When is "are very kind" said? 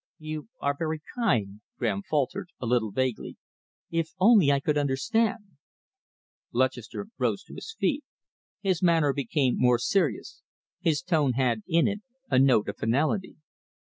0.59-1.61